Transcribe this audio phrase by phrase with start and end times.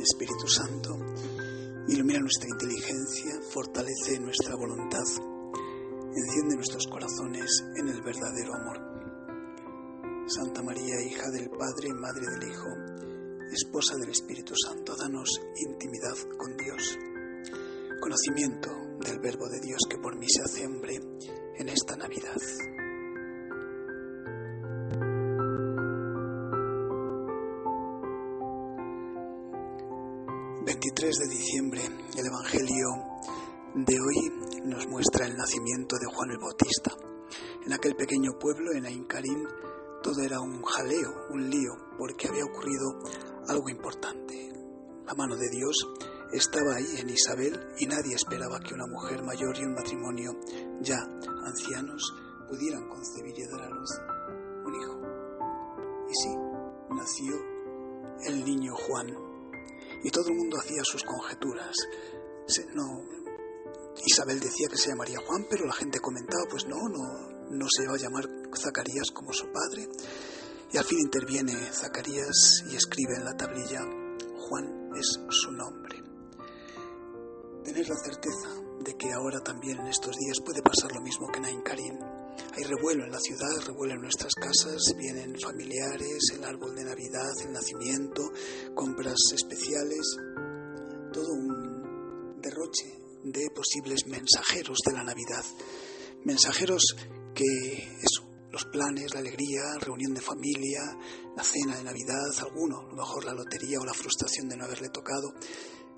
[0.00, 0.98] Espíritu Santo,
[1.88, 5.04] ilumina nuestra inteligencia, fortalece nuestra voluntad,
[6.14, 8.92] enciende nuestros corazones en el verdadero amor.
[10.26, 12.68] Santa María, hija del Padre, Madre del Hijo,
[13.52, 16.98] esposa del Espíritu Santo, danos intimidad con Dios,
[18.00, 21.00] conocimiento del Verbo de Dios que por mí se hace hombre
[21.58, 22.40] en esta Navidad.
[30.64, 31.80] 23 de diciembre,
[32.16, 32.86] el Evangelio
[33.74, 36.92] de hoy nos muestra el nacimiento de Juan el Bautista.
[37.66, 39.44] En aquel pequeño pueblo, en Aincarín,
[40.04, 42.94] todo era un jaleo, un lío, porque había ocurrido
[43.48, 44.52] algo importante.
[45.04, 45.74] La mano de Dios
[46.32, 50.30] estaba ahí en Isabel y nadie esperaba que una mujer mayor y un matrimonio
[50.80, 50.98] ya
[51.44, 52.14] ancianos
[52.48, 53.90] pudieran concebir y dar a luz
[54.64, 55.00] un hijo.
[56.08, 56.36] Y sí,
[56.90, 57.34] nació
[58.26, 59.31] el niño Juan,
[60.02, 61.74] y todo el mundo hacía sus conjeturas.
[62.74, 63.04] no,
[64.04, 67.86] Isabel decía que se llamaría Juan, pero la gente comentaba, pues no, no, no se
[67.86, 69.88] va a llamar Zacarías como su padre.
[70.72, 73.80] Y al fin interviene Zacarías y escribe en la tablilla,
[74.48, 76.02] Juan es su nombre.
[77.64, 78.48] Tener la certeza
[78.80, 81.71] de que ahora también en estos días puede pasar lo mismo que en Ain Karim
[81.71, 81.71] hay
[82.76, 87.52] revuelo en la ciudad, revuelo en nuestras casas, vienen familiares, el árbol de Navidad, el
[87.52, 88.32] nacimiento,
[88.74, 90.16] compras especiales,
[91.12, 95.44] todo un derroche de posibles mensajeros de la Navidad.
[96.24, 96.96] Mensajeros
[97.34, 100.80] que, eso, los planes, la alegría, reunión de familia,
[101.36, 104.64] la cena de Navidad, alguno, a lo mejor la lotería o la frustración de no
[104.64, 105.34] haberle tocado,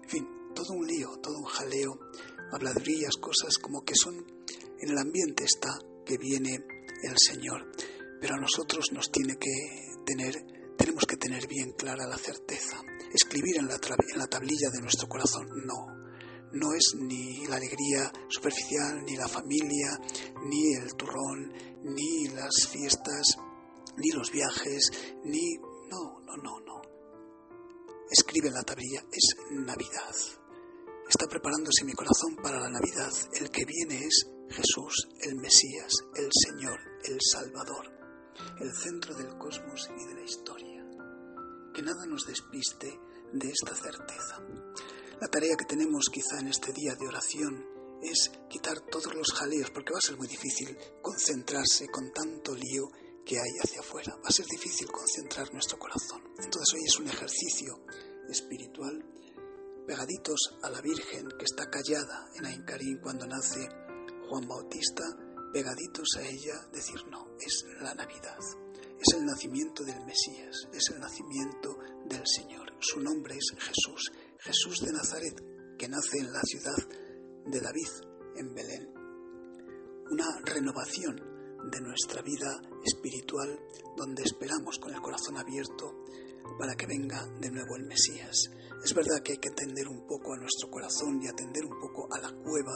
[0.02, 2.00] en fin, todo un lío, todo un jaleo,
[2.52, 5.70] habladurías, cosas como que son, en el ambiente está
[6.04, 6.64] que viene
[7.02, 7.70] el Señor.
[8.20, 9.50] Pero a nosotros nos tiene que
[10.06, 10.34] tener,
[10.76, 12.80] tenemos que tener bien clara la certeza.
[13.12, 13.78] Escribir en la,
[14.12, 16.04] en la tablilla de nuestro corazón, no.
[16.52, 19.98] No es ni la alegría superficial, ni la familia,
[20.48, 21.52] ni el turrón,
[21.82, 23.36] ni las fiestas,
[23.96, 24.90] ni los viajes,
[25.24, 25.56] ni...
[25.90, 26.82] No, no, no, no.
[28.10, 30.14] Escribe en la tablilla, es Navidad.
[31.08, 33.12] Está preparándose mi corazón para la Navidad.
[33.34, 37.92] El que viene es Jesús, el Mesías, el Señor, el Salvador,
[38.60, 40.84] el centro del cosmos y de la historia.
[41.72, 42.98] Que nada nos despiste
[43.32, 44.40] de esta certeza.
[45.20, 47.66] La tarea que tenemos quizá en este día de oración
[48.02, 52.90] es quitar todos los jaleos, porque va a ser muy difícil concentrarse con tanto lío
[53.24, 54.14] que hay hacia afuera.
[54.16, 56.22] Va a ser difícil concentrar nuestro corazón.
[56.38, 57.84] Entonces hoy es un ejercicio
[58.28, 59.02] espiritual
[59.86, 63.68] pegaditos a la Virgen que está callada en Aincarín cuando nace
[64.28, 65.04] Juan Bautista,
[65.52, 68.38] pegaditos a ella, decir no, es la Navidad,
[68.98, 71.76] es el nacimiento del Mesías, es el nacimiento
[72.06, 72.72] del Señor.
[72.80, 75.42] Su nombre es Jesús, Jesús de Nazaret,
[75.78, 76.76] que nace en la ciudad
[77.46, 77.88] de David,
[78.36, 78.94] en Belén.
[80.10, 81.16] Una renovación
[81.70, 83.58] de nuestra vida espiritual
[83.96, 86.04] donde esperamos con el corazón abierto
[86.58, 88.50] para que venga de nuevo el Mesías.
[88.84, 92.06] Es verdad que hay que atender un poco a nuestro corazón y atender un poco
[92.12, 92.74] a la cueva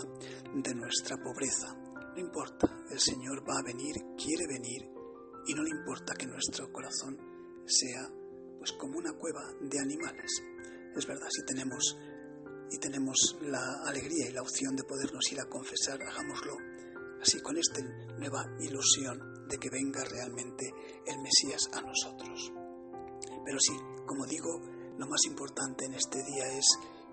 [0.55, 1.69] de nuestra pobreza.
[2.15, 4.89] No importa, el Señor va a venir, quiere venir
[5.47, 7.15] y no le importa que nuestro corazón
[7.67, 8.09] sea
[8.57, 10.33] pues como una cueva de animales.
[10.97, 11.99] Es verdad, si tenemos
[12.71, 16.57] y tenemos la alegría y la opción de podernos ir a confesar, hagámoslo
[17.21, 17.83] así con esta
[18.17, 20.73] nueva ilusión de que venga realmente
[21.07, 22.51] el Mesías a nosotros.
[23.45, 23.77] Pero sí,
[24.07, 26.67] como digo, lo más importante en este día es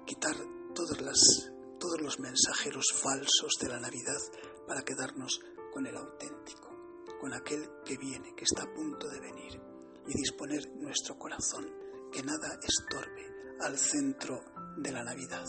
[0.05, 0.35] quitar
[0.73, 4.17] todas las, todos los mensajeros falsos de la Navidad
[4.67, 5.39] para quedarnos
[5.71, 6.69] con el auténtico,
[7.21, 9.61] con aquel que viene, que está a punto de venir,
[10.07, 11.65] y disponer nuestro corazón,
[12.11, 14.43] que nada estorbe al centro
[14.77, 15.45] de la Navidad,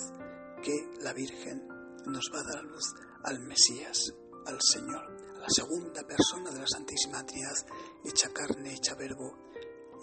[0.63, 1.67] que la Virgen
[2.07, 2.85] nos va a dar a luz
[3.25, 4.13] al Mesías,
[4.45, 5.05] al Señor,
[5.37, 7.57] a la segunda persona de la Santísima Trinidad,
[8.05, 9.39] hecha carne, hecha verbo,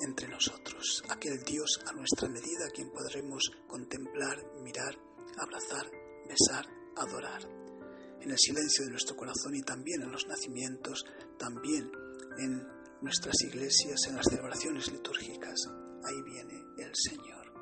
[0.02, 4.98] entre nosotros, aquel Dios a nuestra medida, quien podremos contemplar, mirar,
[5.38, 5.90] abrazar,
[6.28, 6.66] besar,
[6.98, 7.44] adorar.
[8.22, 11.06] En el silencio de nuestro corazón y también en los nacimientos,
[11.38, 11.92] también
[12.40, 12.68] en
[13.02, 15.68] nuestras iglesias, en las celebraciones litúrgicas,
[16.04, 17.54] ahí viene el Señor.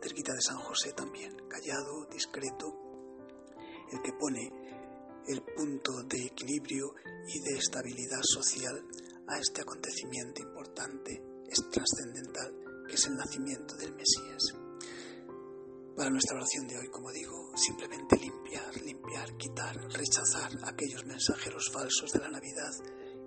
[0.00, 2.72] Cerquita de San José también, callado, discreto,
[3.90, 4.50] el que pone
[5.26, 6.94] el punto de equilibrio
[7.26, 8.86] y de estabilidad social
[9.26, 12.54] a este acontecimiento importante es trascendental,
[12.88, 14.54] que es el nacimiento del Mesías.
[15.96, 22.12] Para nuestra oración de hoy, como digo, simplemente limpiar, limpiar, quitar, rechazar aquellos mensajeros falsos
[22.12, 22.72] de la Navidad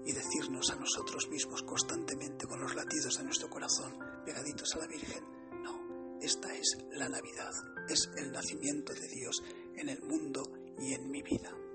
[0.05, 4.87] y decirnos a nosotros mismos constantemente con los latidos de nuestro corazón pegaditos a la
[4.87, 5.23] Virgen,
[5.63, 7.51] no, esta es la Navidad,
[7.87, 9.41] es el nacimiento de Dios
[9.75, 10.43] en el mundo
[10.79, 11.66] y en mi vida.